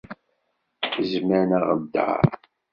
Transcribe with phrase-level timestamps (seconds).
[1.09, 2.23] Zzman aɣeddaṛ.